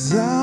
desire. 0.00 0.39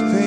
this. 0.00 0.21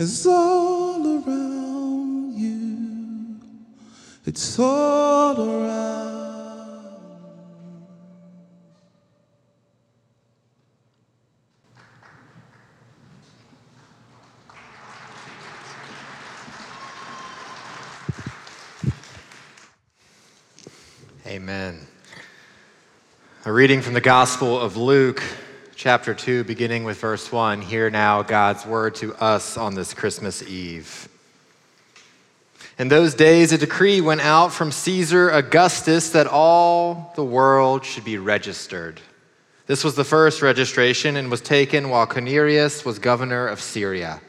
is 0.00 0.26
all 0.26 1.06
around 1.06 2.32
you. 2.34 3.36
It's 4.24 4.58
all 4.58 5.38
around. 5.38 6.00
Amen. 21.26 21.86
A 23.44 23.52
reading 23.52 23.82
from 23.82 23.92
the 23.92 24.00
Gospel 24.00 24.58
of 24.58 24.78
Luke 24.78 25.22
chapter 25.80 26.12
2, 26.12 26.44
beginning 26.44 26.84
with 26.84 26.98
verse 26.98 27.32
1. 27.32 27.62
Hear 27.62 27.88
now 27.88 28.22
God's 28.22 28.66
word 28.66 28.94
to 28.96 29.14
us 29.14 29.56
on 29.56 29.74
this 29.74 29.94
Christmas 29.94 30.42
Eve. 30.42 31.08
In 32.78 32.88
those 32.88 33.14
days, 33.14 33.50
a 33.50 33.56
decree 33.56 34.02
went 34.02 34.20
out 34.20 34.52
from 34.52 34.72
Caesar 34.72 35.30
Augustus 35.30 36.10
that 36.10 36.26
all 36.26 37.14
the 37.16 37.24
world 37.24 37.86
should 37.86 38.04
be 38.04 38.18
registered. 38.18 39.00
This 39.68 39.82
was 39.82 39.94
the 39.94 40.04
first 40.04 40.42
registration 40.42 41.16
and 41.16 41.30
was 41.30 41.40
taken 41.40 41.88
while 41.88 42.06
Quirinius 42.06 42.84
was 42.84 42.98
governor 42.98 43.46
of 43.46 43.58
Syria. 43.58 44.20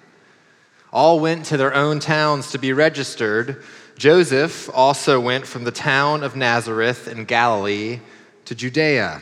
All 0.94 1.20
went 1.20 1.44
to 1.48 1.58
their 1.58 1.76
own 1.76 2.00
towns 2.00 2.52
to 2.52 2.60
be 2.60 2.72
registered. 2.72 3.62
Joseph 3.98 4.70
also 4.74 5.20
went 5.20 5.46
from 5.46 5.66
the 5.66 5.72
town 5.72 6.24
of 6.24 6.38
Nazareth 6.38 7.10
in 7.10 7.26
Galilee 7.26 8.00
to 8.46 8.56
Judea, 8.56 9.22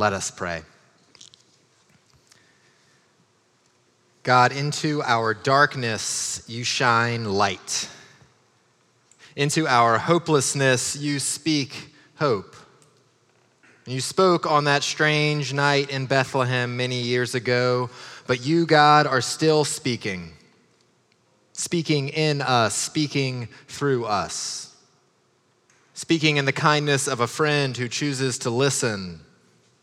Let 0.00 0.14
us 0.14 0.30
pray. 0.30 0.62
God, 4.22 4.50
into 4.50 5.02
our 5.02 5.34
darkness 5.34 6.42
you 6.46 6.64
shine 6.64 7.26
light. 7.26 7.86
Into 9.36 9.68
our 9.68 9.98
hopelessness 9.98 10.96
you 10.96 11.18
speak 11.18 11.92
hope. 12.14 12.56
You 13.84 14.00
spoke 14.00 14.50
on 14.50 14.64
that 14.64 14.82
strange 14.84 15.52
night 15.52 15.90
in 15.90 16.06
Bethlehem 16.06 16.78
many 16.78 17.02
years 17.02 17.34
ago, 17.34 17.90
but 18.26 18.40
you, 18.40 18.64
God, 18.64 19.06
are 19.06 19.20
still 19.20 19.66
speaking. 19.66 20.32
Speaking 21.52 22.08
in 22.08 22.40
us, 22.40 22.74
speaking 22.74 23.48
through 23.68 24.06
us. 24.06 24.74
Speaking 25.92 26.38
in 26.38 26.46
the 26.46 26.52
kindness 26.52 27.06
of 27.06 27.20
a 27.20 27.26
friend 27.26 27.76
who 27.76 27.86
chooses 27.86 28.38
to 28.38 28.48
listen 28.48 29.20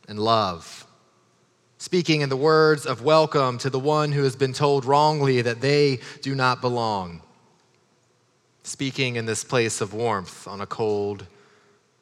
and 0.07 0.19
love 0.19 0.87
speaking 1.77 2.21
in 2.21 2.29
the 2.29 2.37
words 2.37 2.85
of 2.85 3.03
welcome 3.03 3.57
to 3.59 3.69
the 3.69 3.79
one 3.79 4.11
who 4.11 4.23
has 4.23 4.35
been 4.35 4.53
told 4.53 4.83
wrongly 4.83 5.41
that 5.41 5.61
they 5.61 5.99
do 6.21 6.33
not 6.33 6.59
belong, 6.59 7.21
speaking 8.63 9.15
in 9.15 9.25
this 9.25 9.43
place 9.43 9.79
of 9.79 9.93
warmth 9.93 10.47
on 10.47 10.59
a 10.59 10.65
cold, 10.65 11.25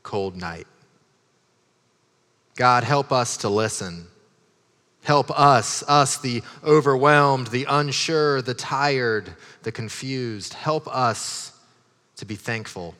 cold 0.02 0.36
night. 0.36 0.68
God, 2.56 2.84
help 2.84 3.12
us 3.12 3.38
to 3.38 3.50
listen. 3.50 4.08
Help 5.04 5.30
us, 5.38 5.84
us, 5.88 6.18
the 6.18 6.42
overwhelmed, 6.64 7.48
the 7.48 7.66
unsure, 7.70 8.42
the 8.42 8.54
tired, 8.54 9.36
the 9.64 9.72
confused. 9.72 10.54
Help 10.54 10.88
us 10.88 11.52
to 12.16 12.26
be 12.26 12.36
thankful. 12.36 12.96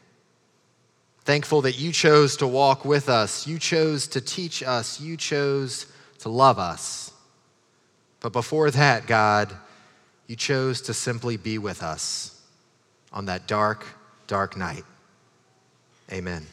Thankful 1.26 1.62
that 1.64 1.80
you 1.80 1.92
chose 1.92 2.38
to 2.38 2.48
walk 2.48 2.86
with 2.86 3.10
us, 3.10 3.48
you 3.48 3.58
chose 3.58 4.08
to 4.10 4.22
teach 4.22 4.62
us, 4.62 5.02
you 5.02 5.18
chose 5.18 5.88
to 6.20 6.30
love 6.30 6.60
us. 6.60 7.12
But 8.20 8.32
before 8.32 8.70
that, 8.72 9.08
God, 9.08 9.52
you 10.28 10.36
chose 10.36 10.82
to 10.82 10.94
simply 10.94 11.36
be 11.38 11.58
with 11.58 11.84
us 11.84 12.40
on 13.12 13.26
that 13.26 13.48
dark, 13.48 13.86
dark 14.28 14.56
night. 14.56 14.84
Amen. 16.12 16.46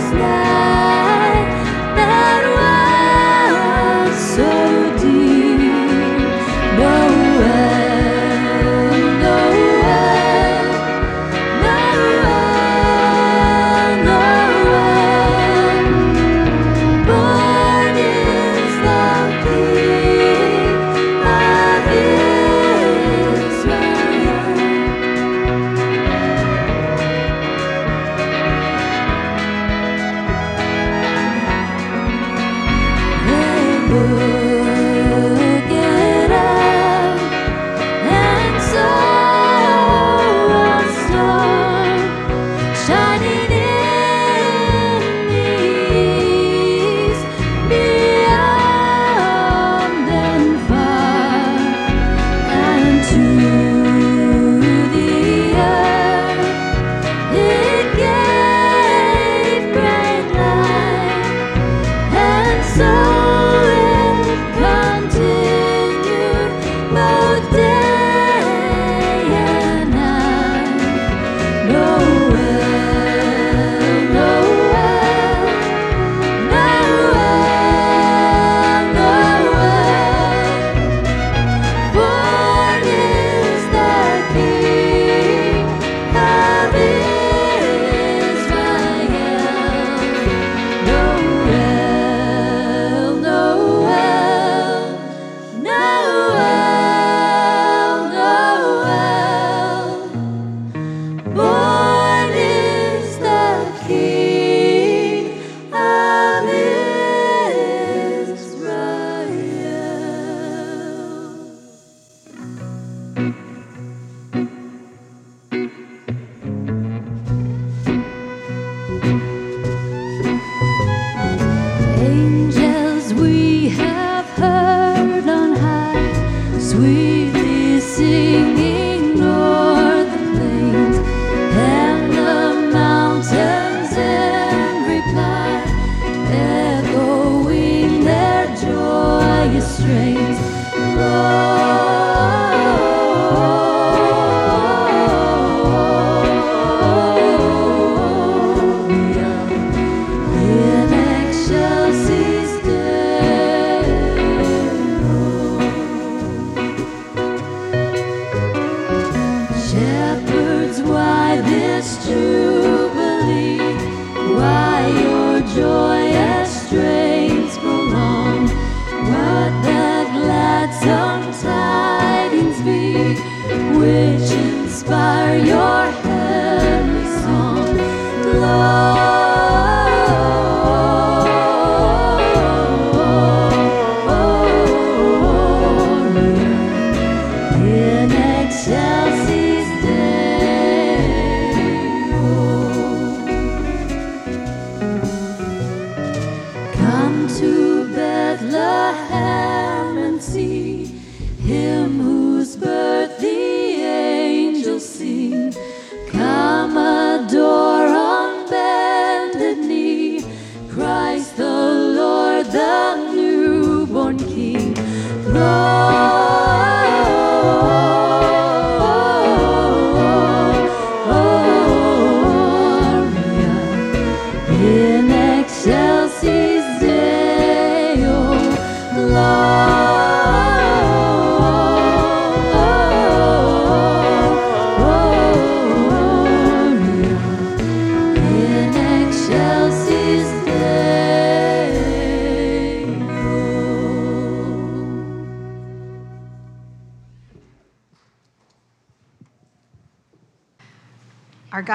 Yeah. 0.00 0.49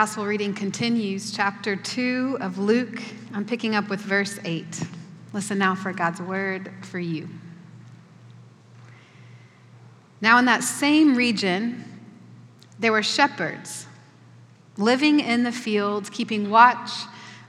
Gospel 0.06 0.28
reading 0.28 0.54
continues, 0.54 1.32
chapter 1.32 1.76
2 1.76 2.38
of 2.40 2.60
Luke. 2.60 3.02
I'm 3.34 3.44
picking 3.44 3.74
up 3.74 3.90
with 3.90 4.00
verse 4.00 4.38
8. 4.46 4.84
Listen 5.34 5.58
now 5.58 5.74
for 5.74 5.92
God's 5.94 6.22
word 6.22 6.72
for 6.84 7.00
you. 7.00 7.28
Now, 10.22 10.38
in 10.38 10.46
that 10.46 10.64
same 10.64 11.16
region, 11.16 11.84
there 12.78 12.92
were 12.92 13.02
shepherds 13.02 13.88
living 14.78 15.22
in 15.22 15.42
the 15.42 15.52
fields, 15.52 16.12
keeping 16.12 16.52
watch 16.52 16.92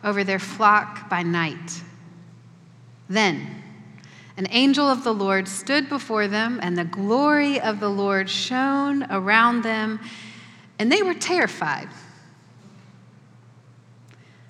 over 0.02 0.24
their 0.24 0.38
flock 0.38 1.10
by 1.10 1.22
night. 1.22 1.82
Then, 3.06 3.62
an 4.38 4.46
angel 4.48 4.86
of 4.86 5.04
the 5.04 5.12
Lord 5.12 5.46
stood 5.46 5.90
before 5.90 6.26
them, 6.26 6.58
and 6.62 6.78
the 6.78 6.86
glory 6.86 7.60
of 7.60 7.80
the 7.80 7.90
Lord 7.90 8.30
shone 8.30 9.04
around 9.10 9.60
them, 9.60 10.00
and 10.78 10.90
they 10.90 11.02
were 11.02 11.12
terrified. 11.12 11.88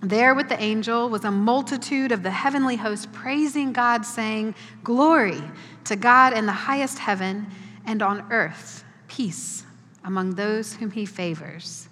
there 0.00 0.34
with 0.34 0.48
the 0.48 0.60
angel 0.60 1.08
was 1.08 1.24
a 1.24 1.30
multitude 1.30 2.12
of 2.12 2.22
the 2.22 2.30
heavenly 2.30 2.76
host 2.76 3.12
praising 3.12 3.72
God, 3.72 4.04
saying, 4.04 4.54
Glory 4.84 5.42
to 5.84 5.96
God 5.96 6.32
in 6.32 6.46
the 6.46 6.52
highest 6.52 6.98
heaven, 6.98 7.46
and 7.84 8.02
on 8.02 8.30
earth, 8.30 8.84
peace 9.08 9.64
among 10.04 10.34
those 10.34 10.74
whom 10.74 10.90
he 10.90 11.04
favors. 11.04 11.88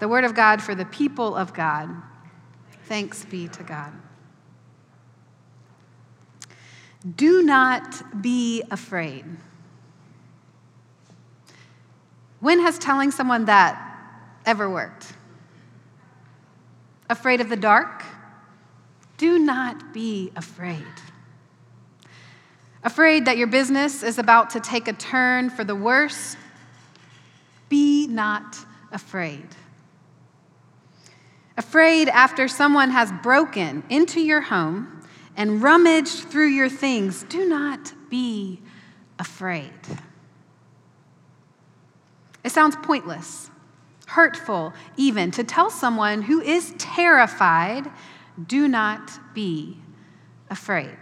The 0.00 0.08
word 0.08 0.24
of 0.24 0.34
God 0.34 0.62
for 0.62 0.74
the 0.74 0.86
people 0.86 1.36
of 1.36 1.54
God. 1.54 1.90
Thanks 2.84 3.24
be 3.24 3.48
to 3.48 3.62
God. 3.62 3.92
Do 7.16 7.42
not 7.42 8.20
be 8.20 8.62
afraid. 8.70 9.24
When 12.40 12.60
has 12.60 12.78
telling 12.78 13.10
someone 13.10 13.44
that 13.44 13.80
ever 14.46 14.68
worked? 14.68 15.12
Afraid 17.10 17.40
of 17.40 17.48
the 17.48 17.56
dark? 17.56 18.04
Do 19.18 19.38
not 19.38 19.92
be 19.92 20.30
afraid. 20.36 20.86
Afraid 22.84 23.24
that 23.26 23.36
your 23.36 23.48
business 23.48 24.04
is 24.04 24.18
about 24.18 24.50
to 24.50 24.60
take 24.60 24.86
a 24.86 24.92
turn 24.92 25.50
for 25.50 25.64
the 25.64 25.74
worse? 25.74 26.36
Be 27.68 28.06
not 28.06 28.56
afraid. 28.92 29.46
Afraid 31.56 32.08
after 32.08 32.46
someone 32.46 32.90
has 32.90 33.10
broken 33.22 33.82
into 33.90 34.20
your 34.20 34.40
home 34.40 35.02
and 35.36 35.60
rummaged 35.60 36.28
through 36.30 36.48
your 36.48 36.68
things? 36.68 37.24
Do 37.24 37.44
not 37.44 37.92
be 38.08 38.62
afraid. 39.18 39.72
It 42.44 42.52
sounds 42.52 42.76
pointless 42.76 43.50
hurtful 44.10 44.72
even, 44.96 45.30
to 45.30 45.44
tell 45.44 45.70
someone 45.70 46.22
who 46.22 46.40
is 46.40 46.74
terrified, 46.78 47.88
do 48.46 48.66
not 48.66 49.10
be 49.34 49.78
afraid. 50.50 50.96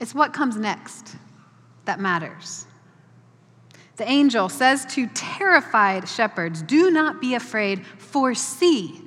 It's 0.00 0.14
what 0.14 0.32
comes 0.32 0.56
next 0.56 1.16
that 1.86 1.98
matters. 1.98 2.66
The 3.96 4.08
angel 4.08 4.48
says 4.48 4.84
to 4.94 5.06
terrified 5.08 6.08
shepherds, 6.08 6.62
Do 6.62 6.90
not 6.90 7.20
be 7.20 7.34
afraid, 7.34 7.84
for 7.86 8.34
see, 8.34 9.00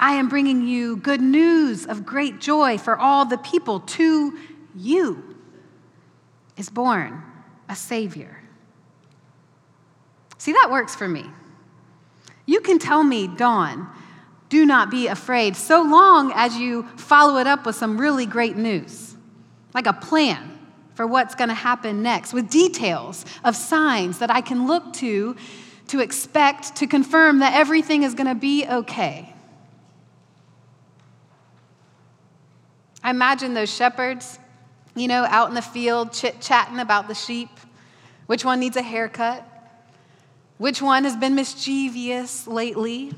I 0.00 0.14
am 0.14 0.28
bringing 0.28 0.66
you 0.66 0.96
good 0.96 1.20
news 1.20 1.86
of 1.86 2.06
great 2.06 2.40
joy 2.40 2.78
for 2.78 2.98
all 2.98 3.26
the 3.26 3.38
people. 3.38 3.80
To 3.80 4.38
you 4.74 5.36
is 6.56 6.70
born 6.70 7.22
a 7.68 7.76
Savior 7.76 8.43
See, 10.44 10.52
that 10.52 10.70
works 10.70 10.94
for 10.94 11.08
me. 11.08 11.24
You 12.44 12.60
can 12.60 12.78
tell 12.78 13.02
me, 13.02 13.28
Dawn, 13.28 13.88
do 14.50 14.66
not 14.66 14.90
be 14.90 15.06
afraid, 15.06 15.56
so 15.56 15.82
long 15.82 16.32
as 16.34 16.54
you 16.58 16.82
follow 16.98 17.38
it 17.38 17.46
up 17.46 17.64
with 17.64 17.76
some 17.76 17.96
really 17.96 18.26
great 18.26 18.54
news, 18.54 19.16
like 19.72 19.86
a 19.86 19.94
plan 19.94 20.58
for 20.96 21.06
what's 21.06 21.34
going 21.34 21.48
to 21.48 21.54
happen 21.54 22.02
next, 22.02 22.34
with 22.34 22.50
details 22.50 23.24
of 23.42 23.56
signs 23.56 24.18
that 24.18 24.30
I 24.30 24.42
can 24.42 24.66
look 24.66 24.92
to 24.96 25.34
to 25.86 26.00
expect 26.00 26.76
to 26.76 26.86
confirm 26.86 27.38
that 27.38 27.54
everything 27.54 28.02
is 28.02 28.12
going 28.12 28.26
to 28.26 28.34
be 28.34 28.66
okay. 28.68 29.32
I 33.02 33.08
imagine 33.08 33.54
those 33.54 33.74
shepherds, 33.74 34.38
you 34.94 35.08
know, 35.08 35.24
out 35.24 35.48
in 35.48 35.54
the 35.54 35.62
field 35.62 36.12
chit 36.12 36.42
chatting 36.42 36.80
about 36.80 37.08
the 37.08 37.14
sheep, 37.14 37.48
which 38.26 38.44
one 38.44 38.60
needs 38.60 38.76
a 38.76 38.82
haircut, 38.82 39.48
which 40.64 40.80
one 40.80 41.04
has 41.04 41.14
been 41.14 41.34
mischievous 41.34 42.46
lately? 42.46 43.12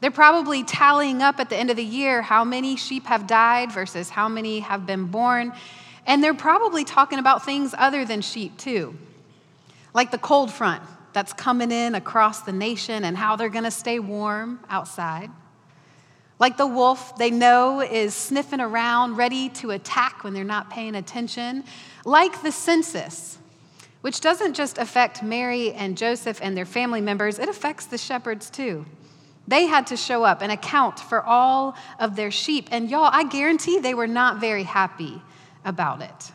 They're 0.00 0.10
probably 0.10 0.64
tallying 0.64 1.22
up 1.22 1.38
at 1.38 1.48
the 1.48 1.56
end 1.56 1.70
of 1.70 1.76
the 1.76 1.84
year 1.84 2.20
how 2.20 2.42
many 2.42 2.74
sheep 2.74 3.06
have 3.06 3.28
died 3.28 3.70
versus 3.70 4.10
how 4.10 4.28
many 4.28 4.58
have 4.58 4.84
been 4.84 5.04
born. 5.04 5.52
And 6.04 6.20
they're 6.20 6.34
probably 6.34 6.82
talking 6.82 7.20
about 7.20 7.44
things 7.44 7.76
other 7.78 8.04
than 8.04 8.22
sheep, 8.22 8.58
too, 8.58 8.98
like 9.92 10.10
the 10.10 10.18
cold 10.18 10.52
front 10.52 10.82
that's 11.12 11.32
coming 11.32 11.70
in 11.70 11.94
across 11.94 12.40
the 12.40 12.52
nation 12.52 13.04
and 13.04 13.16
how 13.16 13.36
they're 13.36 13.48
going 13.48 13.62
to 13.62 13.70
stay 13.70 14.00
warm 14.00 14.58
outside. 14.68 15.30
Like 16.40 16.56
the 16.56 16.66
wolf 16.66 17.16
they 17.18 17.30
know 17.30 17.82
is 17.82 18.14
sniffing 18.14 18.60
around, 18.60 19.14
ready 19.14 19.48
to 19.50 19.70
attack 19.70 20.24
when 20.24 20.34
they're 20.34 20.42
not 20.42 20.70
paying 20.70 20.96
attention. 20.96 21.62
Like 22.04 22.42
the 22.42 22.50
census 22.50 23.38
which 24.04 24.20
doesn't 24.20 24.52
just 24.52 24.76
affect 24.76 25.22
Mary 25.22 25.72
and 25.72 25.96
Joseph 25.96 26.38
and 26.42 26.54
their 26.54 26.66
family 26.66 27.00
members, 27.00 27.38
it 27.38 27.48
affects 27.48 27.86
the 27.86 27.96
shepherds 27.96 28.50
too. 28.50 28.84
They 29.48 29.64
had 29.64 29.86
to 29.86 29.96
show 29.96 30.24
up 30.24 30.42
and 30.42 30.52
account 30.52 31.00
for 31.00 31.24
all 31.24 31.74
of 31.98 32.14
their 32.14 32.30
sheep. 32.30 32.68
And 32.70 32.90
y'all, 32.90 33.08
I 33.10 33.24
guarantee 33.24 33.78
they 33.78 33.94
were 33.94 34.06
not 34.06 34.42
very 34.42 34.64
happy 34.64 35.22
about 35.64 36.02
it. 36.02 36.32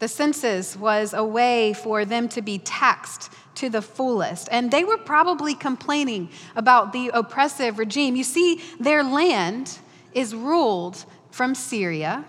The 0.00 0.08
census 0.08 0.76
was 0.76 1.14
a 1.14 1.24
way 1.24 1.74
for 1.74 2.04
them 2.04 2.28
to 2.30 2.42
be 2.42 2.58
taxed 2.58 3.30
to 3.54 3.68
the 3.68 3.82
fullest. 3.82 4.48
And 4.50 4.72
they 4.72 4.82
were 4.82 4.98
probably 4.98 5.54
complaining 5.54 6.28
about 6.56 6.92
the 6.92 7.12
oppressive 7.14 7.78
regime. 7.78 8.16
You 8.16 8.24
see, 8.24 8.60
their 8.80 9.04
land 9.04 9.78
is 10.12 10.34
ruled 10.34 11.04
from 11.30 11.54
Syria 11.54 12.24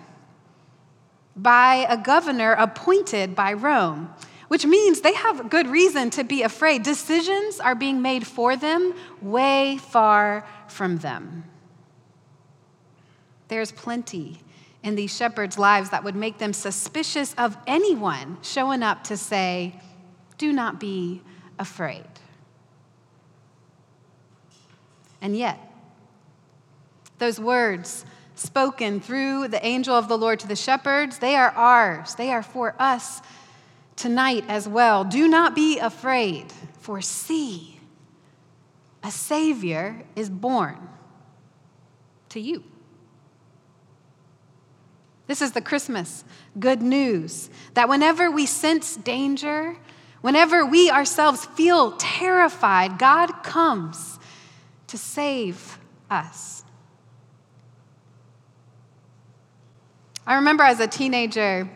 by 1.36 1.86
a 1.90 1.98
governor 1.98 2.54
appointed 2.54 3.36
by 3.36 3.54
Rome, 3.54 4.14
which 4.48 4.66
means 4.66 5.02
they 5.02 5.14
have 5.14 5.50
good 5.50 5.68
reason 5.68 6.10
to 6.12 6.24
be 6.24 6.44
afraid. 6.44 6.84
Decisions 6.84 7.60
are 7.60 7.76
being 7.76 8.02
made 8.02 8.26
for 8.26 8.56
them 8.56 8.94
way 9.22 9.78
far 9.78 10.48
from 10.68 11.00
them. 11.00 11.44
There's 13.48 13.72
plenty 13.72 14.40
in 14.82 14.96
these 14.96 15.16
shepherds' 15.16 15.58
lives 15.58 15.90
that 15.90 16.04
would 16.04 16.16
make 16.16 16.38
them 16.38 16.54
suspicious 16.54 17.34
of 17.38 17.58
anyone 17.68 18.38
showing 18.42 18.84
up 18.84 19.04
to 19.06 19.18
say, 19.18 19.80
Do 20.38 20.54
not 20.54 20.80
be 20.80 21.22
afraid. 21.58 22.06
And 25.22 25.36
yet, 25.36 25.60
those 27.18 27.40
words 27.40 28.06
spoken 28.36 29.00
through 29.00 29.48
the 29.48 29.66
angel 29.66 29.96
of 29.96 30.08
the 30.08 30.18
Lord 30.18 30.40
to 30.42 30.48
the 30.48 30.56
shepherds, 30.56 31.20
they 31.20 31.36
are 31.36 31.52
ours. 31.52 32.16
They 32.16 32.32
are 32.32 32.44
for 32.44 32.76
us 32.78 33.22
tonight 33.96 34.44
as 34.48 34.68
well. 34.68 35.04
Do 35.04 35.28
not 35.28 35.56
be 35.56 35.80
afraid, 35.80 36.46
for 36.80 37.02
see, 37.02 37.80
a 39.04 39.12
Savior 39.12 40.04
is 40.16 40.30
born 40.30 40.78
to 42.30 42.40
you. 42.40 42.64
This 45.28 45.42
is 45.42 45.54
the 45.54 45.62
Christmas 45.62 46.24
good 46.60 46.82
news 46.82 47.50
that 47.74 47.90
whenever 47.90 48.30
we 48.30 48.46
sense 48.46 48.96
danger, 48.96 49.78
whenever 50.22 50.66
we 50.66 50.92
ourselves 50.92 51.46
feel 51.46 51.94
terrified, 51.94 53.00
God 53.00 53.44
comes 53.44 54.20
to 54.88 54.98
save 54.98 55.80
us. 56.10 56.65
I 60.28 60.36
remember 60.36 60.64
as 60.64 60.80
a 60.80 60.88
teenager, 60.88 61.70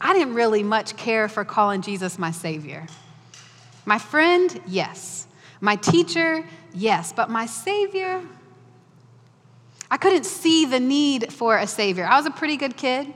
I 0.00 0.12
didn't 0.12 0.34
really 0.34 0.62
much 0.62 0.96
care 0.96 1.28
for 1.28 1.44
calling 1.44 1.82
Jesus 1.82 2.18
my 2.18 2.30
Savior. 2.30 2.86
My 3.84 3.98
friend, 3.98 4.60
yes. 4.66 5.26
My 5.60 5.76
teacher, 5.76 6.44
yes. 6.72 7.12
But 7.12 7.30
my 7.30 7.46
Savior, 7.46 8.22
I 9.90 9.96
couldn't 9.96 10.24
see 10.24 10.66
the 10.66 10.78
need 10.78 11.32
for 11.32 11.56
a 11.56 11.66
Savior. 11.66 12.06
I 12.06 12.16
was 12.16 12.26
a 12.26 12.30
pretty 12.30 12.56
good 12.56 12.76
kid. 12.76 13.12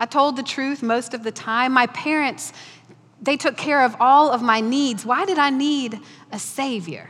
I 0.00 0.06
told 0.06 0.36
the 0.36 0.42
truth 0.42 0.82
most 0.82 1.14
of 1.14 1.22
the 1.22 1.32
time. 1.32 1.72
My 1.72 1.86
parents, 1.86 2.52
they 3.22 3.36
took 3.36 3.56
care 3.56 3.84
of 3.84 3.96
all 4.00 4.32
of 4.32 4.42
my 4.42 4.60
needs. 4.60 5.06
Why 5.06 5.24
did 5.24 5.38
I 5.38 5.50
need 5.50 6.00
a 6.32 6.38
Savior? 6.40 7.08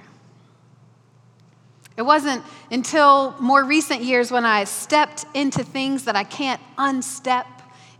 It 1.96 2.02
wasn't 2.02 2.44
until 2.70 3.36
more 3.38 3.64
recent 3.64 4.02
years 4.02 4.30
when 4.30 4.44
I 4.44 4.64
stepped 4.64 5.26
into 5.32 5.62
things 5.62 6.04
that 6.04 6.16
I 6.16 6.24
can't 6.24 6.60
unstep 6.76 7.46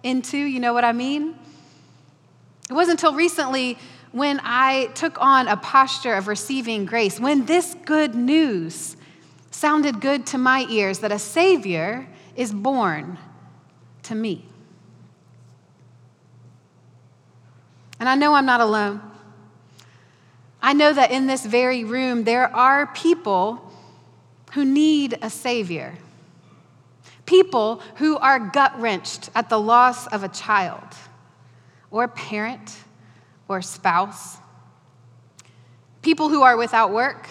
into, 0.02 0.36
you 0.36 0.58
know 0.58 0.74
what 0.74 0.84
I 0.84 0.92
mean? 0.92 1.36
It 2.68 2.72
wasn't 2.72 3.00
until 3.00 3.14
recently 3.14 3.78
when 4.10 4.40
I 4.42 4.86
took 4.94 5.20
on 5.20 5.48
a 5.48 5.56
posture 5.56 6.14
of 6.14 6.28
receiving 6.28 6.86
grace, 6.86 7.20
when 7.20 7.46
this 7.46 7.74
good 7.84 8.14
news 8.14 8.96
sounded 9.50 10.00
good 10.00 10.26
to 10.26 10.38
my 10.38 10.66
ears 10.68 11.00
that 11.00 11.12
a 11.12 11.18
Savior 11.18 12.06
is 12.36 12.52
born 12.52 13.18
to 14.04 14.14
me. 14.14 14.44
And 18.00 18.08
I 18.08 18.16
know 18.16 18.34
I'm 18.34 18.46
not 18.46 18.60
alone. 18.60 19.00
I 20.60 20.72
know 20.72 20.92
that 20.92 21.10
in 21.10 21.26
this 21.26 21.44
very 21.44 21.84
room 21.84 22.24
there 22.24 22.54
are 22.54 22.86
people 22.88 23.63
who 24.54 24.64
need 24.64 25.18
a 25.20 25.28
Savior. 25.28 25.94
People 27.26 27.82
who 27.96 28.16
are 28.18 28.38
gut 28.38 28.78
wrenched 28.80 29.30
at 29.34 29.48
the 29.48 29.58
loss 29.58 30.06
of 30.08 30.22
a 30.22 30.28
child, 30.28 30.84
or 31.90 32.06
parent, 32.06 32.76
or 33.48 33.60
spouse. 33.60 34.36
People 36.02 36.28
who 36.28 36.42
are 36.42 36.56
without 36.56 36.92
work, 36.92 37.28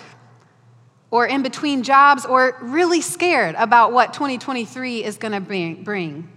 or 1.11 1.25
in 1.25 1.43
between 1.43 1.83
jobs, 1.83 2.25
or 2.25 2.57
really 2.61 3.01
scared 3.01 3.55
about 3.57 3.93
what 3.93 4.13
2023 4.13 5.03
is 5.03 5.17
going 5.17 5.31
to 5.31 5.83
bring. 5.83 6.29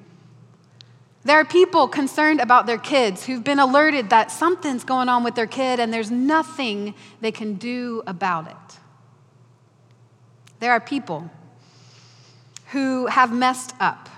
There 1.25 1.41
are 1.41 1.45
people 1.45 1.89
concerned 1.89 2.41
about 2.41 2.67
their 2.67 2.79
kids 2.79 3.27
who've 3.27 3.43
been 3.43 3.59
alerted 3.59 4.11
that 4.11 4.31
something's 4.31 4.85
going 4.85 5.09
on 5.09 5.25
with 5.25 5.35
their 5.35 5.49
kid 5.49 5.81
and 5.81 5.93
there's 5.93 6.13
nothing 6.13 6.95
they 7.21 7.33
can 7.33 7.55
do 7.55 8.05
about 8.07 8.47
it. 8.47 8.79
There 10.59 10.73
are 10.73 10.81
people 10.81 11.31
who 12.73 13.07
have 13.07 13.33
messed 13.33 13.75
up, 13.79 14.09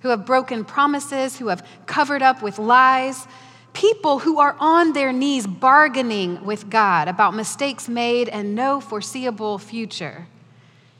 who 0.00 0.08
have 0.08 0.26
broken 0.26 0.64
promises, 0.64 1.38
who 1.38 1.48
have 1.48 1.66
covered 1.86 2.22
up 2.22 2.42
with 2.42 2.58
lies, 2.58 3.26
people 3.72 4.20
who 4.20 4.38
are 4.38 4.56
on 4.58 4.92
their 4.92 5.12
knees 5.12 5.46
bargaining 5.46 6.44
with 6.44 6.70
God 6.70 7.08
about 7.08 7.34
mistakes 7.34 7.88
made 7.88 8.28
and 8.28 8.54
no 8.54 8.80
foreseeable 8.80 9.58
future. 9.58 10.26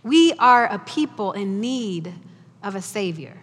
We 0.02 0.32
are 0.34 0.66
a 0.66 0.78
people 0.78 1.32
in 1.32 1.60
need 1.60 2.12
of 2.62 2.74
a 2.74 2.82
Savior. 2.82 3.36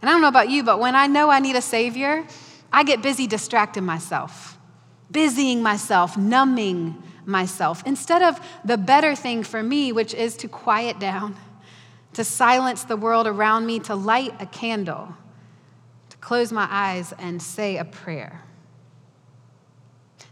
And 0.00 0.08
I 0.08 0.12
don't 0.12 0.22
know 0.22 0.28
about 0.28 0.48
you, 0.48 0.62
but 0.64 0.80
when 0.80 0.94
I 0.94 1.06
know 1.06 1.30
I 1.30 1.40
need 1.40 1.56
a 1.56 1.62
Savior, 1.62 2.26
I 2.72 2.84
get 2.84 3.02
busy 3.02 3.26
distracting 3.26 3.84
myself, 3.84 4.58
busying 5.10 5.62
myself, 5.62 6.16
numbing 6.16 7.02
myself, 7.30 7.82
instead 7.86 8.22
of 8.22 8.40
the 8.64 8.76
better 8.76 9.14
thing 9.14 9.42
for 9.42 9.62
me, 9.62 9.92
which 9.92 10.14
is 10.14 10.36
to 10.38 10.48
quiet 10.48 10.98
down, 10.98 11.36
to 12.14 12.24
silence 12.24 12.84
the 12.84 12.96
world 12.96 13.26
around 13.26 13.66
me, 13.66 13.78
to 13.80 13.94
light 13.94 14.34
a 14.40 14.46
candle, 14.46 15.14
to 16.10 16.16
close 16.18 16.52
my 16.52 16.66
eyes 16.70 17.14
and 17.18 17.40
say 17.40 17.76
a 17.76 17.84
prayer. 17.84 18.42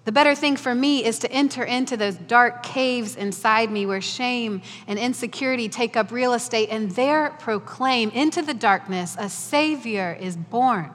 The 0.08 0.12
better 0.12 0.34
thing 0.34 0.56
for 0.56 0.74
me 0.74 1.04
is 1.04 1.18
to 1.18 1.30
enter 1.30 1.62
into 1.62 1.94
those 1.94 2.16
dark 2.16 2.62
caves 2.62 3.14
inside 3.14 3.70
me 3.70 3.84
where 3.84 4.00
shame 4.00 4.62
and 4.86 4.98
insecurity 4.98 5.68
take 5.68 5.98
up 5.98 6.10
real 6.10 6.32
estate 6.32 6.70
and 6.70 6.90
there 6.92 7.28
proclaim 7.40 8.08
into 8.10 8.40
the 8.40 8.54
darkness 8.54 9.16
a 9.18 9.28
Savior 9.28 10.16
is 10.18 10.34
born 10.34 10.90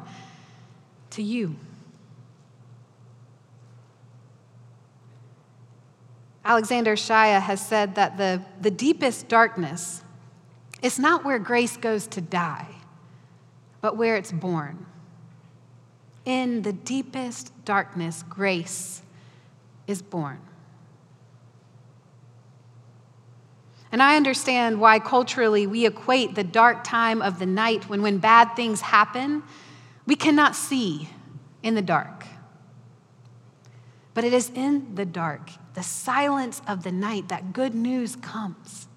to 1.11 1.21
you. 1.21 1.55
Alexander 6.45 6.95
Shaia 6.95 7.41
has 7.41 7.65
said 7.65 7.95
that 7.95 8.17
the, 8.17 8.41
the 8.61 8.71
deepest 8.71 9.27
darkness 9.27 10.03
is 10.81 10.99
not 10.99 11.23
where 11.23 11.39
grace 11.39 11.77
goes 11.77 12.07
to 12.07 12.21
die, 12.21 12.67
but 13.79 13.95
where 13.95 14.17
it's 14.17 14.31
born. 14.31 14.85
In 16.25 16.61
the 16.61 16.73
deepest 16.73 17.51
darkness, 17.65 18.23
grace 18.29 19.01
is 19.87 20.01
born. 20.01 20.39
And 23.93 24.01
I 24.01 24.17
understand 24.17 24.81
why 24.81 24.97
culturally 24.99 25.67
we 25.67 25.85
equate 25.85 26.33
the 26.33 26.43
dark 26.43 26.83
time 26.83 27.21
of 27.21 27.39
the 27.39 27.45
night 27.45 27.87
when, 27.87 28.01
when 28.01 28.17
bad 28.17 28.55
things 28.55 28.81
happen, 28.81 29.43
we 30.05 30.15
cannot 30.15 30.55
see 30.55 31.09
in 31.61 31.75
the 31.75 31.81
dark. 31.81 32.25
But 34.13 34.23
it 34.23 34.33
is 34.33 34.49
in 34.55 34.95
the 34.95 35.05
dark, 35.05 35.51
the 35.73 35.83
silence 35.83 36.61
of 36.67 36.83
the 36.83 36.91
night, 36.91 37.29
that 37.29 37.53
good 37.53 37.73
news 37.73 38.15
comes. 38.15 38.87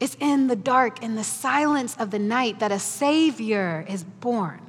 It's 0.00 0.16
in 0.20 0.48
the 0.48 0.56
dark, 0.56 1.02
in 1.02 1.14
the 1.14 1.24
silence 1.24 1.96
of 1.98 2.10
the 2.10 2.18
night, 2.18 2.58
that 2.60 2.72
a 2.72 2.78
Savior 2.78 3.84
is 3.88 4.04
born. 4.04 4.60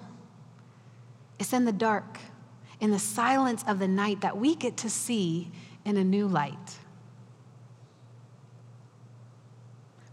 It's 1.39 1.51
in 1.51 1.65
the 1.65 1.73
dark, 1.73 2.19
in 2.79 2.91
the 2.91 2.99
silence 2.99 3.63
of 3.67 3.79
the 3.79 3.87
night, 3.87 4.21
that 4.21 4.37
we 4.37 4.55
get 4.55 4.77
to 4.77 4.89
see 4.89 5.51
in 5.83 5.97
a 5.97 6.03
new 6.03 6.27
light. 6.27 6.77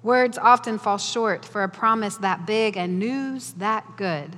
Words 0.03 0.37
often 0.37 0.79
fall 0.79 0.99
short 0.99 1.45
for 1.45 1.63
a 1.63 1.69
promise 1.69 2.17
that 2.17 2.45
big 2.45 2.77
and 2.77 2.99
news 2.99 3.53
that 3.59 3.97
good. 3.97 4.37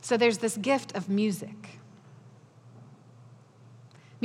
So 0.00 0.16
there's 0.16 0.38
this 0.38 0.56
gift 0.56 0.94
of 0.96 1.08
music. 1.08 1.80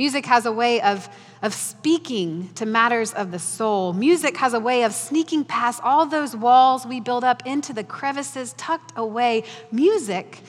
Music 0.00 0.24
has 0.24 0.46
a 0.46 0.52
way 0.52 0.80
of, 0.80 1.10
of 1.42 1.52
speaking 1.52 2.48
to 2.54 2.64
matters 2.64 3.12
of 3.12 3.30
the 3.32 3.38
soul. 3.38 3.92
Music 3.92 4.34
has 4.38 4.54
a 4.54 4.58
way 4.58 4.82
of 4.82 4.94
sneaking 4.94 5.44
past 5.44 5.78
all 5.84 6.06
those 6.06 6.34
walls 6.34 6.86
we 6.86 7.00
build 7.00 7.22
up 7.22 7.46
into 7.46 7.74
the 7.74 7.84
crevices 7.84 8.54
tucked 8.54 8.94
away. 8.96 9.44
Music 9.70 10.40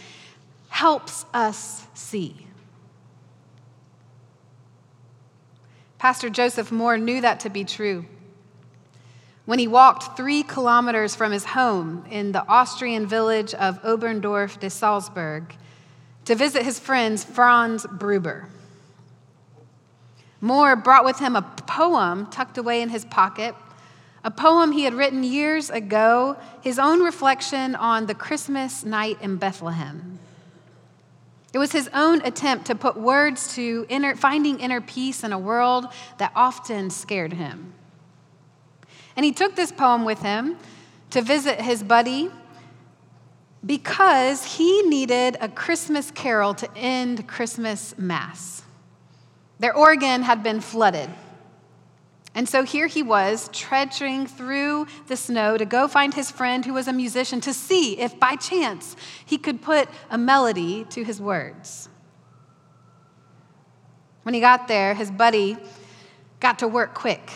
helps 0.70 1.26
us 1.34 1.86
see. 1.94 2.48
Pastor 6.00 6.30
Joseph 6.30 6.70
Mohr 6.70 6.98
knew 6.98 7.20
that 7.20 7.42
to 7.42 7.50
be 7.50 7.66
true. 7.66 8.06
when 9.44 9.60
he 9.60 9.68
walked 9.68 10.16
three 10.16 10.44
kilometers 10.44 11.14
from 11.14 11.34
his 11.34 11.44
home 11.44 12.06
in 12.10 12.32
the 12.32 12.48
Austrian 12.48 13.06
village 13.06 13.54
of 13.56 13.84
Oberndorf 13.84 14.58
de 14.62 14.70
Salzburg 14.70 15.54
to 16.24 16.36
visit 16.36 16.64
his 16.64 16.80
friends 16.80 17.26
Franz 17.26 17.86
Gruber. 17.86 18.48
Mohr 20.42 20.82
brought 20.82 21.06
with 21.06 21.20
him 21.20 21.36
a 21.36 21.42
poem 21.42 22.26
tucked 22.28 22.58
away 22.58 22.82
in 22.82 22.90
his 22.90 23.06
pocket, 23.06 23.56
a 24.24 24.32
poem 24.32 24.72
he 24.72 24.84
had 24.84 24.94
written 24.94 25.24
years 25.24 25.70
ago, 25.70 26.38
his 26.62 26.80
own 26.80 27.02
reflection 27.02 27.76
on 27.76 28.06
the 28.08 28.16
Christmas 28.16 28.84
night 28.84 29.18
in 29.22 29.38
Bethlehem. 29.38 30.20
It 31.54 31.58
was 31.58 31.72
his 31.72 31.90
own 31.94 32.22
attempt 32.22 32.66
to 32.68 32.76
put 32.76 32.96
words 32.96 33.56
to 33.56 33.86
inner, 33.90 34.16
finding 34.16 34.60
inner 34.60 34.80
peace 34.80 35.24
in 35.24 35.34
a 35.34 35.40
world 35.40 35.88
that 36.18 36.32
often 36.36 36.90
scared 36.90 37.34
him. 37.34 37.74
And 39.16 39.26
he 39.26 39.34
took 39.34 39.56
this 39.56 39.72
poem 39.72 40.06
with 40.06 40.22
him 40.22 40.58
to 41.10 41.22
visit 41.22 41.60
his 41.60 41.84
buddy 41.84 42.32
because 43.66 44.56
he 44.56 44.82
needed 44.84 45.38
a 45.42 45.50
Christmas 45.50 46.10
carol 46.10 46.54
to 46.56 46.70
end 46.76 47.28
Christmas 47.28 47.96
Mass. 47.98 48.64
Their 49.62 49.76
organ 49.76 50.24
had 50.24 50.42
been 50.42 50.60
flooded. 50.60 51.08
And 52.34 52.50
so 52.50 52.64
here 52.64 52.88
he 52.88 53.04
was, 53.04 53.48
trudging 53.54 54.26
through 54.26 54.88
the 55.06 55.16
snow 55.16 55.56
to 55.56 55.66
go 55.66 55.88
find 55.88 56.16
his 56.16 56.32
friend 56.32 56.66
who 56.66 56.74
was 56.74 56.88
a 56.88 56.94
musician 56.94 57.42
to 57.42 57.54
see 57.54 58.00
if 58.00 58.20
by 58.20 58.38
chance 58.38 58.96
he 59.24 59.38
could 59.38 59.62
put 59.62 59.88
a 60.10 60.18
melody 60.18 60.86
to 60.86 61.04
his 61.04 61.22
words. 61.22 61.90
When 64.24 64.34
he 64.34 64.42
got 64.42 64.68
there, 64.68 64.96
his 64.96 65.12
buddy 65.12 65.58
got 66.40 66.58
to 66.60 66.68
work 66.68 66.96
quick. 66.96 67.32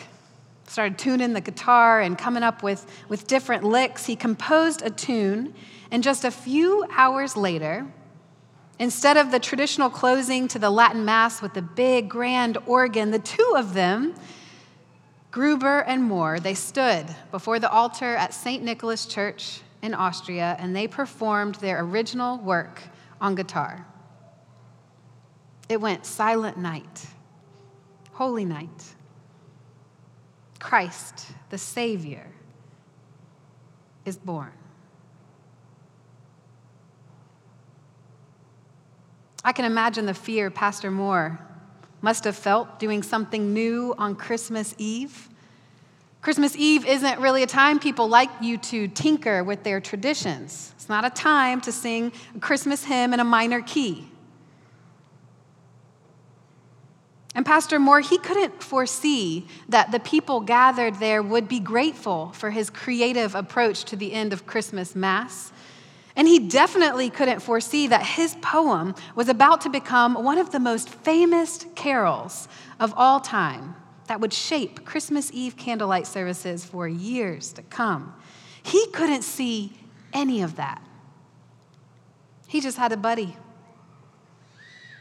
Started 0.67 0.97
tuning 0.97 1.33
the 1.33 1.41
guitar 1.41 2.01
and 2.01 2.17
coming 2.17 2.41
up 2.41 2.63
with, 2.63 2.87
with 3.07 3.27
different 3.27 3.63
licks. 3.63 4.07
He 4.07 4.15
composed 4.15 4.81
a 4.81 4.89
tune, 4.89 5.53
and 5.91 6.01
just 6.01 6.25
a 6.25 6.31
few 6.31 6.87
hours 6.89 7.37
later, 7.37 7.85
instead 8.79 9.17
of 9.17 9.31
the 9.31 9.39
traditional 9.39 9.89
closing 9.89 10.47
to 10.49 10.59
the 10.59 10.69
Latin 10.69 11.05
Mass 11.05 11.41
with 11.41 11.53
the 11.53 11.61
big 11.61 12.09
grand 12.09 12.57
organ, 12.65 13.11
the 13.11 13.19
two 13.19 13.53
of 13.55 13.73
them 13.73 14.15
Gruber 15.35 15.81
and 15.81 16.09
Mohr, 16.09 16.41
they 16.41 16.53
stood 16.53 17.13
before 17.29 17.59
the 17.59 17.69
altar 17.69 18.15
at 18.15 18.33
St. 18.33 18.63
Nicholas 18.63 19.05
Church 19.05 19.59
in 19.81 19.93
Austria 19.93 20.55
and 20.59 20.73
they 20.73 20.87
performed 20.87 21.55
their 21.55 21.81
original 21.81 22.37
work 22.37 22.81
on 23.19 23.35
guitar. 23.35 23.85
It 25.67 25.81
went 25.81 26.05
Silent 26.05 26.57
Night, 26.57 27.07
Holy 28.13 28.45
Night. 28.45 28.95
Christ, 30.59 31.27
the 31.49 31.57
Savior, 31.57 32.27
is 34.05 34.15
born. 34.15 34.53
I 39.45 39.51
can 39.51 39.63
imagine 39.63 40.07
the 40.07 40.15
fear 40.15 40.49
Pastor 40.49 40.89
Mohr 40.89 41.37
must 42.01 42.23
have 42.23 42.35
felt 42.35 42.79
doing 42.79 43.03
something 43.03 43.53
new 43.53 43.93
on 43.95 44.15
Christmas 44.15 44.73
Eve. 44.79 45.29
Christmas 46.23 46.55
Eve 46.55 46.83
isn't 46.83 47.19
really 47.19 47.43
a 47.43 47.47
time 47.47 47.77
people 47.77 48.07
like 48.07 48.31
you 48.41 48.57
to 48.57 48.87
tinker 48.87 49.43
with 49.43 49.61
their 49.61 49.79
traditions. 49.79 50.73
It's 50.75 50.89
not 50.89 51.05
a 51.05 51.11
time 51.11 51.61
to 51.61 51.71
sing 51.71 52.11
a 52.35 52.39
Christmas 52.39 52.85
hymn 52.85 53.13
in 53.13 53.19
a 53.19 53.23
minor 53.23 53.61
key. 53.61 54.07
And 57.35 57.45
Pastor 57.45 57.77
Mohr, 57.77 58.01
he 58.01 58.17
couldn't 58.17 58.63
foresee 58.63 59.45
that 59.69 59.91
the 59.91 59.99
people 59.99 60.41
gathered 60.41 60.95
there 60.95 61.21
would 61.21 61.47
be 61.47 61.59
grateful 61.59 62.31
for 62.33 62.49
his 62.49 62.71
creative 62.71 63.35
approach 63.35 63.83
to 63.85 63.95
the 63.95 64.11
end 64.11 64.33
of 64.33 64.47
Christmas 64.47 64.95
Mass. 64.95 65.51
And 66.15 66.27
he 66.27 66.39
definitely 66.39 67.09
couldn't 67.09 67.41
foresee 67.41 67.87
that 67.87 68.03
his 68.03 68.35
poem 68.41 68.95
was 69.15 69.27
about 69.27 69.61
to 69.61 69.69
become 69.69 70.23
one 70.23 70.37
of 70.37 70.51
the 70.51 70.59
most 70.59 70.89
famous 70.89 71.65
carols 71.75 72.47
of 72.79 72.93
all 72.95 73.19
time 73.19 73.75
that 74.07 74.21
would 74.21 74.33
shape 74.33 74.85
Christmas 74.85 75.29
Eve 75.33 75.57
candlelight 75.57 76.07
services 76.07 76.63
for 76.63 76.87
years 76.87 77.51
to 77.53 77.63
come. 77.63 78.13
He 78.63 78.87
couldn't 78.87 79.23
see 79.23 79.73
any 80.13 80.41
of 80.41 80.55
that. 80.55 80.81
He 82.47 82.61
just 82.61 82.77
had 82.77 82.91
a 82.91 82.97
buddy 82.97 83.35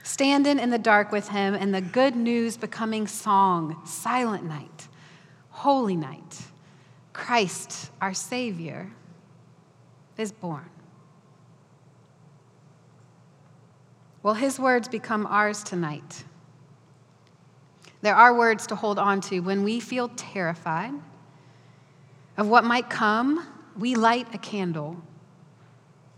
standing 0.03 0.59
in 0.59 0.70
the 0.70 0.79
dark 0.79 1.12
with 1.12 1.29
him 1.29 1.55
and 1.55 1.74
the 1.74 1.81
good 1.81 2.16
news 2.16 2.57
becoming 2.57 3.07
song, 3.07 3.81
silent 3.87 4.44
night, 4.44 4.88
holy 5.50 5.96
night. 5.96 6.42
Christ, 7.12 7.90
our 8.00 8.12
Savior, 8.12 8.90
is 10.18 10.33
born. 10.33 10.68
Well, 14.24 14.32
his 14.32 14.58
words 14.58 14.88
become 14.88 15.26
ours 15.26 15.62
tonight. 15.62 16.24
There 18.00 18.14
are 18.14 18.34
words 18.34 18.66
to 18.68 18.74
hold 18.74 18.98
on 18.98 19.20
to 19.22 19.40
when 19.40 19.62
we 19.64 19.80
feel 19.80 20.08
terrified 20.16 20.94
of 22.38 22.48
what 22.48 22.64
might 22.64 22.88
come. 22.88 23.46
We 23.78 23.94
light 23.94 24.34
a 24.34 24.38
candle 24.38 24.96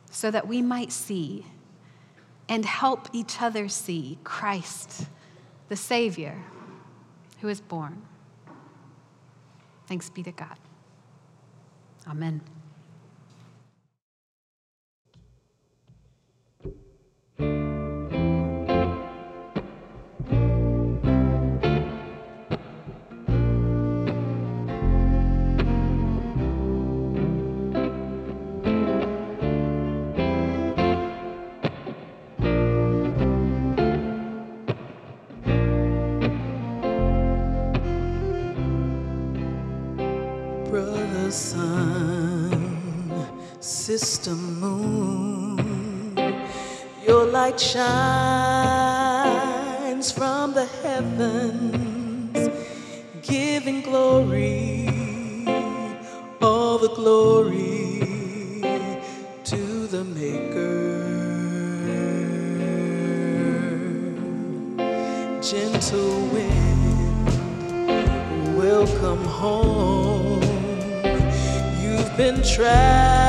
so 0.08 0.30
that 0.30 0.46
we 0.46 0.62
might 0.62 0.92
see 0.92 1.46
and 2.48 2.64
help 2.64 3.08
each 3.12 3.42
other 3.42 3.68
see 3.68 4.18
Christ, 4.22 5.08
the 5.68 5.74
Savior, 5.74 6.38
who 7.40 7.48
is 7.48 7.60
born. 7.60 8.02
Thanks 9.88 10.10
be 10.10 10.22
to 10.22 10.32
God. 10.32 10.58
Amen. 12.06 12.40
Light 47.46 47.60
shines 47.60 47.86
from 50.10 50.52
the 50.52 50.66
heavens, 50.82 52.50
giving 53.22 53.82
glory, 53.82 54.88
all 56.42 56.76
the 56.78 56.88
glory 56.96 58.00
to 59.44 59.86
the 59.86 60.02
Maker. 60.02 61.04
Gentle 65.40 66.26
wind, 66.34 67.28
welcome 68.56 69.24
home. 69.24 70.42
You've 71.80 72.12
been 72.16 72.42
trapped 72.42 73.25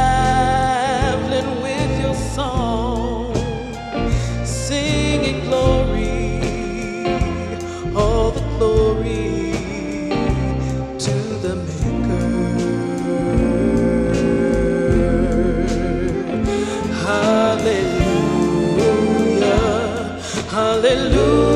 Hallelujah. 20.77 21.46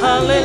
hallelujah, 0.02 0.45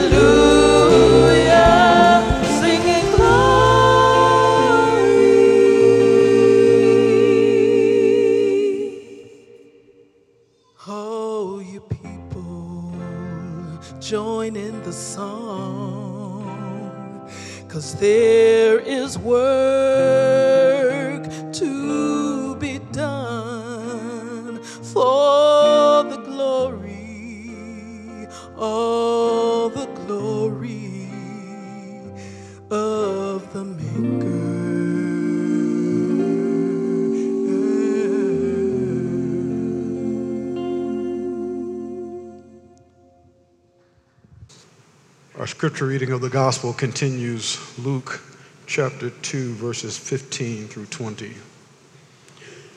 scripture 45.80 45.92
reading 45.92 46.12
of 46.12 46.20
the 46.20 46.28
gospel 46.28 46.74
continues 46.74 47.58
Luke 47.78 48.20
chapter 48.66 49.08
2, 49.08 49.54
verses 49.54 49.96
15 49.96 50.68
through 50.68 50.84
20. 50.84 51.32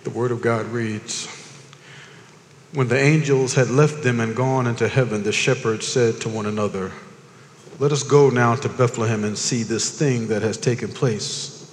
The 0.05 0.09
word 0.09 0.31
of 0.31 0.41
God 0.41 0.67
reads 0.67 1.27
When 2.71 2.87
the 2.87 2.97
angels 2.97 3.55
had 3.55 3.69
left 3.69 4.03
them 4.03 4.21
and 4.21 4.33
gone 4.33 4.67
into 4.67 4.87
heaven, 4.87 5.23
the 5.23 5.33
shepherds 5.33 5.85
said 5.85 6.21
to 6.21 6.29
one 6.29 6.45
another, 6.45 6.93
Let 7.77 7.91
us 7.91 8.03
go 8.03 8.29
now 8.29 8.55
to 8.55 8.69
Bethlehem 8.69 9.25
and 9.25 9.37
see 9.37 9.63
this 9.63 9.99
thing 9.99 10.29
that 10.29 10.41
has 10.41 10.55
taken 10.55 10.87
place, 10.87 11.69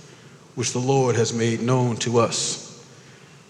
which 0.57 0.73
the 0.73 0.81
Lord 0.81 1.15
has 1.15 1.33
made 1.33 1.63
known 1.63 1.95
to 1.99 2.19
us. 2.19 2.85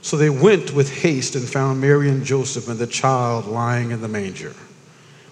So 0.03 0.19
they 0.19 0.29
went 0.29 0.75
with 0.75 1.01
haste 1.01 1.35
and 1.35 1.49
found 1.49 1.81
Mary 1.81 2.11
and 2.11 2.27
Joseph 2.27 2.69
and 2.69 2.79
the 2.79 2.87
child 2.87 3.47
lying 3.47 3.91
in 3.91 4.03
the 4.03 4.09
manger. 4.09 4.53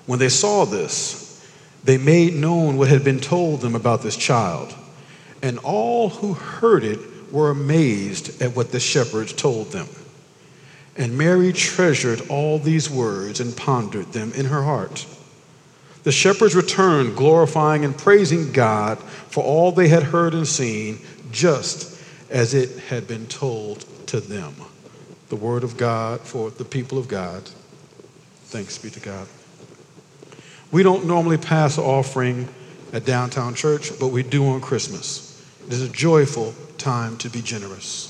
When 0.06 0.18
they 0.18 0.30
saw 0.30 0.64
this, 0.64 1.27
they 1.84 1.98
made 1.98 2.34
known 2.34 2.76
what 2.76 2.88
had 2.88 3.04
been 3.04 3.20
told 3.20 3.60
them 3.60 3.74
about 3.74 4.02
this 4.02 4.16
child, 4.16 4.74
and 5.42 5.58
all 5.60 6.08
who 6.08 6.34
heard 6.34 6.84
it 6.84 6.98
were 7.32 7.50
amazed 7.50 8.42
at 8.42 8.56
what 8.56 8.72
the 8.72 8.80
shepherds 8.80 9.32
told 9.32 9.70
them. 9.72 9.86
And 10.96 11.16
Mary 11.16 11.52
treasured 11.52 12.28
all 12.28 12.58
these 12.58 12.90
words 12.90 13.38
and 13.40 13.56
pondered 13.56 14.12
them 14.12 14.32
in 14.32 14.46
her 14.46 14.64
heart. 14.64 15.06
The 16.02 16.12
shepherds 16.12 16.56
returned, 16.56 17.16
glorifying 17.16 17.84
and 17.84 17.96
praising 17.96 18.52
God 18.52 18.98
for 18.98 19.44
all 19.44 19.70
they 19.72 19.88
had 19.88 20.02
heard 20.04 20.34
and 20.34 20.46
seen, 20.46 20.98
just 21.30 22.02
as 22.30 22.54
it 22.54 22.78
had 22.84 23.06
been 23.06 23.26
told 23.26 23.84
to 24.08 24.20
them. 24.20 24.54
The 25.28 25.36
word 25.36 25.64
of 25.64 25.76
God 25.76 26.20
for 26.20 26.50
the 26.50 26.64
people 26.64 26.98
of 26.98 27.08
God. 27.08 27.42
Thanks 28.44 28.78
be 28.78 28.90
to 28.90 29.00
God. 29.00 29.28
We 30.70 30.82
don't 30.82 31.06
normally 31.06 31.38
pass 31.38 31.78
offering 31.78 32.48
at 32.92 33.04
downtown 33.04 33.54
church, 33.54 33.98
but 33.98 34.08
we 34.08 34.22
do 34.22 34.46
on 34.46 34.60
Christmas. 34.60 35.42
It 35.66 35.72
is 35.72 35.82
a 35.82 35.88
joyful 35.88 36.54
time 36.76 37.16
to 37.18 37.30
be 37.30 37.42
generous. 37.42 38.07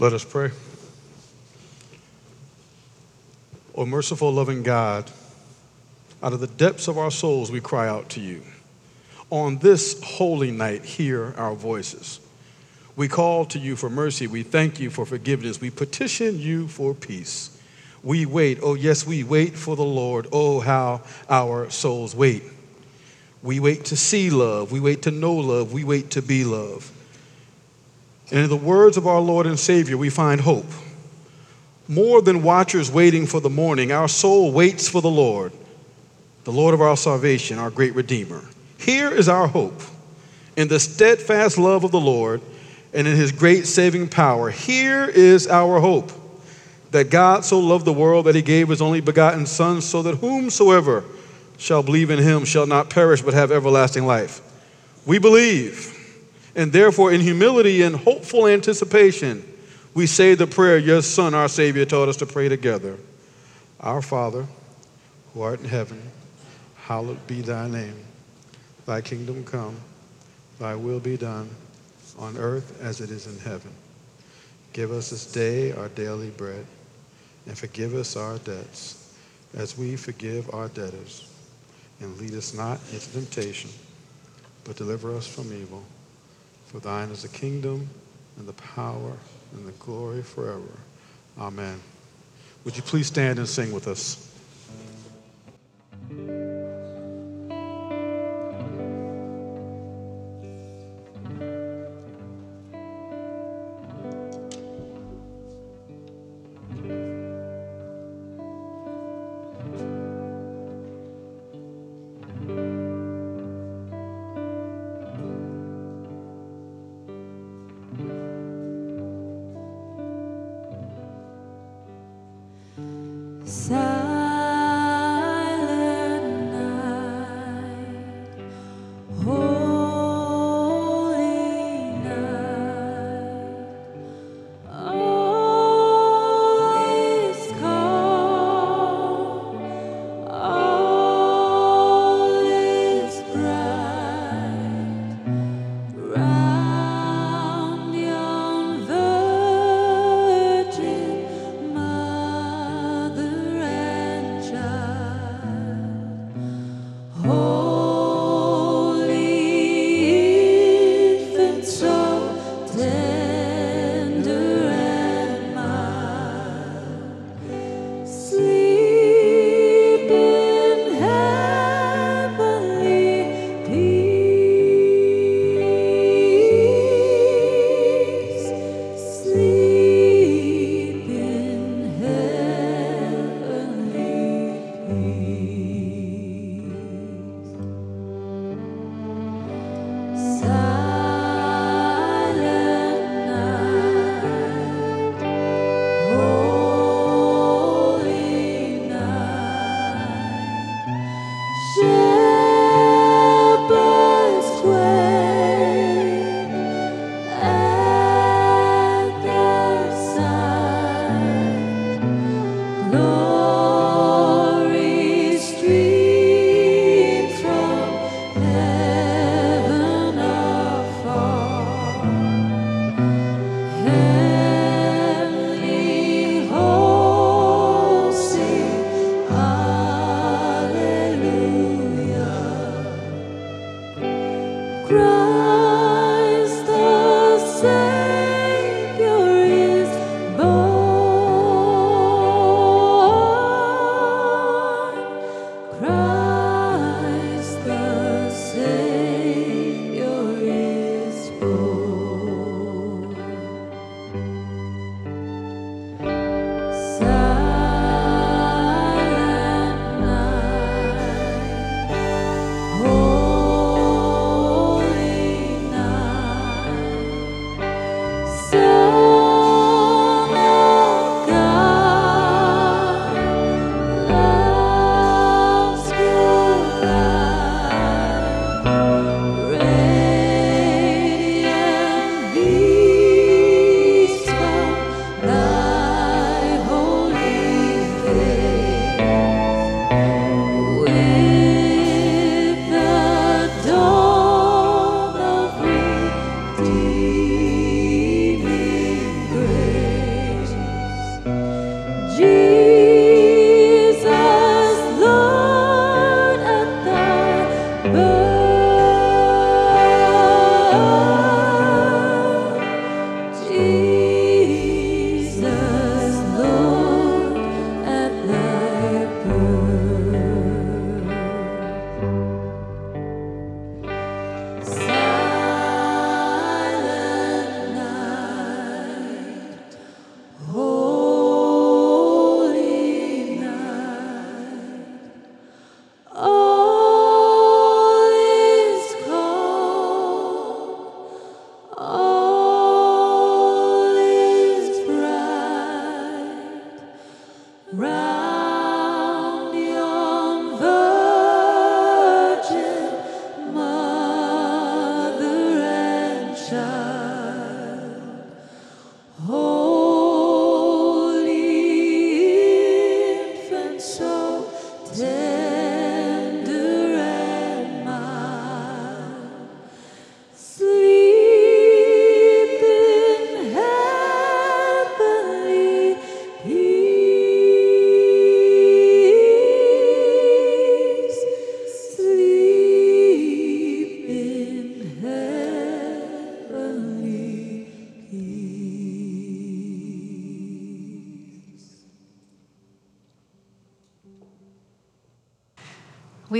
Let 0.00 0.12
us 0.12 0.24
pray. 0.24 0.52
O 3.74 3.84
merciful, 3.84 4.32
loving 4.32 4.62
God, 4.62 5.10
out 6.22 6.32
of 6.32 6.38
the 6.38 6.46
depths 6.46 6.86
of 6.86 6.96
our 6.96 7.10
souls 7.10 7.50
we 7.50 7.60
cry 7.60 7.88
out 7.88 8.08
to 8.10 8.20
you. 8.20 8.42
On 9.30 9.58
this 9.58 10.00
holy 10.04 10.52
night, 10.52 10.84
hear 10.84 11.34
our 11.36 11.54
voices. 11.56 12.20
We 12.94 13.08
call 13.08 13.44
to 13.46 13.58
you 13.58 13.74
for 13.74 13.90
mercy. 13.90 14.28
We 14.28 14.44
thank 14.44 14.78
you 14.78 14.88
for 14.88 15.04
forgiveness. 15.04 15.60
We 15.60 15.70
petition 15.70 16.38
you 16.38 16.68
for 16.68 16.94
peace. 16.94 17.60
We 18.04 18.24
wait. 18.24 18.60
Oh, 18.62 18.74
yes, 18.74 19.04
we 19.04 19.24
wait 19.24 19.56
for 19.56 19.74
the 19.74 19.84
Lord. 19.84 20.28
Oh, 20.30 20.60
how 20.60 21.02
our 21.28 21.70
souls 21.70 22.14
wait. 22.14 22.44
We 23.42 23.58
wait 23.58 23.86
to 23.86 23.96
see 23.96 24.30
love. 24.30 24.70
We 24.70 24.78
wait 24.78 25.02
to 25.02 25.10
know 25.10 25.34
love. 25.34 25.72
We 25.72 25.82
wait 25.82 26.10
to 26.12 26.22
be 26.22 26.44
love. 26.44 26.92
And 28.30 28.40
in 28.40 28.50
the 28.50 28.56
words 28.56 28.96
of 28.96 29.06
our 29.06 29.20
Lord 29.20 29.46
and 29.46 29.58
Savior, 29.58 29.96
we 29.96 30.10
find 30.10 30.40
hope. 30.40 30.66
More 31.86 32.20
than 32.20 32.42
watchers 32.42 32.90
waiting 32.90 33.26
for 33.26 33.40
the 33.40 33.48
morning, 33.48 33.92
our 33.92 34.08
soul 34.08 34.52
waits 34.52 34.88
for 34.88 35.00
the 35.00 35.10
Lord, 35.10 35.52
the 36.44 36.52
Lord 36.52 36.74
of 36.74 36.82
our 36.82 36.96
salvation, 36.96 37.58
our 37.58 37.70
great 37.70 37.94
Redeemer. 37.94 38.44
Here 38.78 39.10
is 39.10 39.28
our 39.28 39.46
hope 39.46 39.80
in 40.56 40.68
the 40.68 40.80
steadfast 40.80 41.56
love 41.56 41.84
of 41.84 41.90
the 41.90 42.00
Lord 42.00 42.42
and 42.92 43.06
in 43.06 43.16
his 43.16 43.32
great 43.32 43.66
saving 43.66 44.08
power. 44.08 44.50
Here 44.50 45.06
is 45.08 45.46
our 45.46 45.80
hope 45.80 46.12
that 46.90 47.10
God 47.10 47.44
so 47.44 47.58
loved 47.58 47.84
the 47.84 47.92
world 47.92 48.26
that 48.26 48.34
he 48.34 48.42
gave 48.42 48.68
his 48.68 48.82
only 48.82 49.00
begotten 49.00 49.46
Son, 49.46 49.80
so 49.80 50.02
that 50.02 50.16
whomsoever 50.16 51.04
shall 51.58 51.82
believe 51.82 52.10
in 52.10 52.18
him 52.18 52.44
shall 52.44 52.66
not 52.66 52.90
perish 52.90 53.20
but 53.20 53.34
have 53.34 53.52
everlasting 53.52 54.06
life. 54.06 54.40
We 55.04 55.18
believe, 55.18 55.97
and 56.54 56.72
therefore, 56.72 57.12
in 57.12 57.20
humility 57.20 57.82
and 57.82 57.94
hopeful 57.96 58.46
anticipation, 58.46 59.44
we 59.94 60.06
say 60.06 60.34
the 60.34 60.46
prayer 60.46 60.78
your 60.78 61.02
Son, 61.02 61.34
our 61.34 61.48
Savior, 61.48 61.84
taught 61.84 62.08
us 62.08 62.16
to 62.18 62.26
pray 62.26 62.48
together. 62.48 62.96
Our 63.80 64.02
Father, 64.02 64.46
who 65.32 65.42
art 65.42 65.60
in 65.60 65.66
heaven, 65.66 66.00
hallowed 66.76 67.26
be 67.26 67.40
thy 67.40 67.68
name. 67.68 67.96
Thy 68.86 69.00
kingdom 69.00 69.44
come, 69.44 69.76
thy 70.58 70.74
will 70.74 71.00
be 71.00 71.16
done, 71.16 71.50
on 72.18 72.36
earth 72.36 72.80
as 72.82 73.00
it 73.00 73.10
is 73.10 73.26
in 73.26 73.38
heaven. 73.38 73.72
Give 74.72 74.90
us 74.90 75.10
this 75.10 75.30
day 75.30 75.72
our 75.72 75.88
daily 75.88 76.30
bread, 76.30 76.66
and 77.46 77.56
forgive 77.56 77.94
us 77.94 78.16
our 78.16 78.38
debts, 78.38 79.14
as 79.54 79.76
we 79.76 79.96
forgive 79.96 80.52
our 80.54 80.68
debtors. 80.68 81.28
And 82.00 82.16
lead 82.18 82.34
us 82.34 82.54
not 82.54 82.78
into 82.92 83.12
temptation, 83.12 83.70
but 84.64 84.76
deliver 84.76 85.14
us 85.16 85.26
from 85.26 85.52
evil. 85.52 85.82
For 86.68 86.80
thine 86.80 87.08
is 87.08 87.22
the 87.22 87.28
kingdom, 87.28 87.88
and 88.38 88.46
the 88.46 88.52
power, 88.52 89.12
and 89.54 89.66
the 89.66 89.72
glory 89.72 90.22
forever. 90.22 90.60
Amen. 91.38 91.80
Would 92.64 92.76
you 92.76 92.82
please 92.82 93.06
stand 93.06 93.38
and 93.38 93.48
sing 93.48 93.72
with 93.72 93.88
us? 93.88 94.24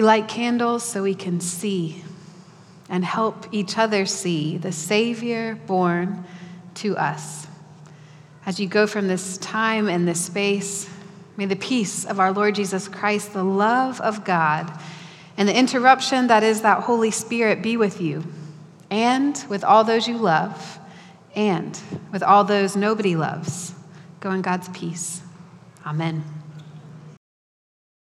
Light 0.08 0.26
candles 0.26 0.82
so 0.82 1.02
we 1.02 1.14
can 1.14 1.38
see 1.38 2.02
and 2.88 3.04
help 3.04 3.46
each 3.52 3.76
other 3.76 4.06
see 4.06 4.56
the 4.56 4.72
Savior 4.72 5.54
born 5.66 6.24
to 6.72 6.96
us. 6.96 7.46
As 8.46 8.58
you 8.58 8.66
go 8.66 8.86
from 8.86 9.06
this 9.06 9.36
time 9.36 9.86
and 9.86 10.08
this 10.08 10.24
space, 10.24 10.88
may 11.36 11.44
the 11.44 11.56
peace 11.56 12.06
of 12.06 12.18
our 12.18 12.32
Lord 12.32 12.54
Jesus 12.54 12.88
Christ, 12.88 13.34
the 13.34 13.44
love 13.44 14.00
of 14.00 14.24
God, 14.24 14.72
and 15.36 15.46
the 15.46 15.54
interruption 15.54 16.28
that 16.28 16.42
is 16.42 16.62
that 16.62 16.84
Holy 16.84 17.10
Spirit 17.10 17.62
be 17.62 17.76
with 17.76 18.00
you 18.00 18.24
and 18.90 19.44
with 19.50 19.62
all 19.62 19.84
those 19.84 20.08
you 20.08 20.16
love 20.16 20.78
and 21.34 21.78
with 22.12 22.22
all 22.22 22.44
those 22.44 22.74
nobody 22.74 23.14
loves. 23.14 23.74
Go 24.20 24.30
in 24.30 24.40
God's 24.40 24.70
peace. 24.70 25.20
Amen. 25.84 26.37